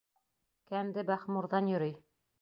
Кәнде 0.71 1.03
бахмурҙан 1.11 1.71
йөрөй. 1.75 1.97